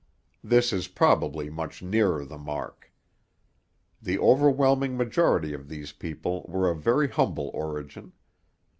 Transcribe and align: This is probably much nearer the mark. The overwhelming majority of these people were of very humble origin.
This 0.43 0.73
is 0.73 0.87
probably 0.87 1.51
much 1.51 1.83
nearer 1.83 2.25
the 2.25 2.39
mark. 2.39 2.91
The 4.01 4.17
overwhelming 4.17 4.97
majority 4.97 5.53
of 5.53 5.69
these 5.69 5.91
people 5.91 6.43
were 6.49 6.71
of 6.71 6.79
very 6.81 7.07
humble 7.07 7.51
origin. 7.53 8.11